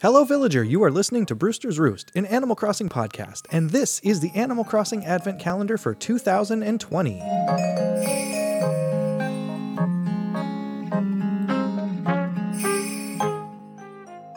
Hello, 0.00 0.24
villager. 0.24 0.62
You 0.62 0.84
are 0.84 0.90
listening 0.90 1.26
to 1.26 1.34
Brewster's 1.34 1.78
Roost, 1.78 2.12
an 2.14 2.26
Animal 2.26 2.54
Crossing 2.54 2.88
podcast, 2.88 3.46
and 3.50 3.70
this 3.70 3.98
is 4.00 4.20
the 4.20 4.30
Animal 4.34 4.62
Crossing 4.64 5.04
Advent 5.04 5.40
Calendar 5.40 5.76
for 5.76 5.94
2020. 5.94 7.18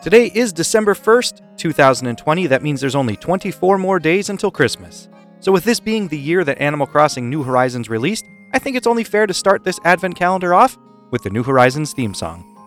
Today 0.01 0.31
is 0.33 0.53
December 0.53 0.93
1st, 0.93 1.41
2020. 1.57 2.47
That 2.47 2.63
means 2.63 2.81
there's 2.81 2.95
only 2.95 3.17
24 3.17 3.77
more 3.77 3.99
days 3.99 4.29
until 4.29 4.49
Christmas. 4.49 5.09
So, 5.41 5.51
with 5.51 5.65
this 5.65 5.79
being 5.79 6.07
the 6.07 6.17
year 6.17 6.43
that 6.43 6.59
Animal 6.59 6.87
Crossing 6.87 7.29
New 7.29 7.43
Horizons 7.43 7.89
released, 7.89 8.25
I 8.53 8.59
think 8.59 8.77
it's 8.77 8.87
only 8.87 9.03
fair 9.03 9.27
to 9.27 9.33
start 9.33 9.63
this 9.63 9.79
Advent 9.83 10.15
calendar 10.15 10.53
off 10.53 10.77
with 11.11 11.23
the 11.23 11.29
New 11.29 11.43
Horizons 11.43 11.93
theme 11.93 12.13
song. 12.13 12.58